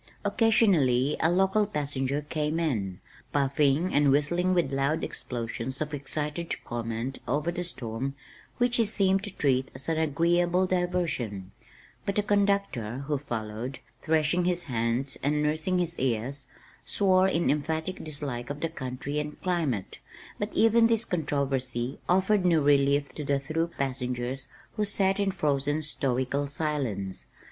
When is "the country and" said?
18.61-19.39